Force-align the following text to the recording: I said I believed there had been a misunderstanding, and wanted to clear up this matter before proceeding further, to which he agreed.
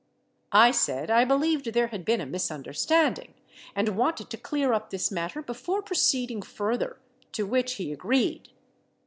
I 0.55 0.71
said 0.71 1.11
I 1.11 1.25
believed 1.25 1.67
there 1.73 1.89
had 1.89 2.03
been 2.05 2.21
a 2.21 2.25
misunderstanding, 2.25 3.35
and 3.75 3.95
wanted 3.95 4.31
to 4.31 4.37
clear 4.37 4.73
up 4.73 4.89
this 4.89 5.11
matter 5.11 5.43
before 5.43 5.83
proceeding 5.83 6.41
further, 6.41 6.97
to 7.33 7.45
which 7.45 7.73
he 7.73 7.93
agreed. 7.93 8.49